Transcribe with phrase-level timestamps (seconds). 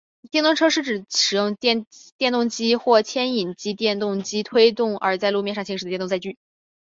[0.31, 1.85] 电动车是指使用电
[2.31, 6.39] 动机或牵引电动机推动而在路面上行驶的电动载具。